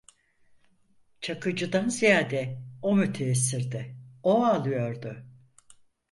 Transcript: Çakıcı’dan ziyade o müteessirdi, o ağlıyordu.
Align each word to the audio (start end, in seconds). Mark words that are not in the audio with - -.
Çakıcı’dan 1.21 1.89
ziyade 1.89 2.61
o 2.81 2.95
müteessirdi, 2.95 3.97
o 4.23 4.45
ağlıyordu. 4.45 5.25